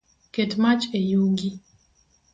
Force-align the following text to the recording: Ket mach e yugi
Ket 0.33 0.51
mach 0.61 0.85
e 0.97 0.99
yugi 1.11 1.49